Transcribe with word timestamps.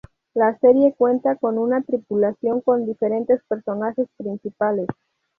La 0.33 0.57
serie 0.57 0.95
cuenta 0.97 1.35
con 1.35 1.59
una 1.59 1.83
tripulación 1.83 2.61
con 2.61 2.87
diferentes 2.87 3.39
personajes 3.47 4.07
principales. 4.17 4.87